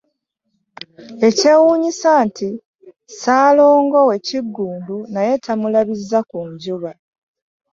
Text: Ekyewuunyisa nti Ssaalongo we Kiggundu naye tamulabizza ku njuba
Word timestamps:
Ekyewuunyisa 1.27 2.11
nti 2.27 2.49
Ssaalongo 3.09 3.99
we 4.09 4.15
Kiggundu 4.27 4.97
naye 5.13 5.33
tamulabizza 5.45 6.19
ku 6.29 6.37
njuba 6.51 6.91